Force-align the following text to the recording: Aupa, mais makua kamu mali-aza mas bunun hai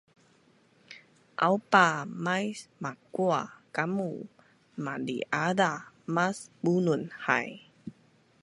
Aupa, 1.47 1.85
mais 2.25 2.57
makua 2.83 3.41
kamu 3.75 4.11
mali-aza 4.85 5.71
mas 6.15 6.37
bunun 6.63 7.01
hai 7.25 7.49